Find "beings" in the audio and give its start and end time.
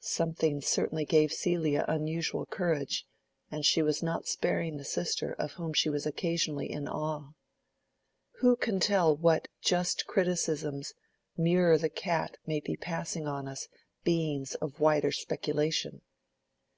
14.04-14.54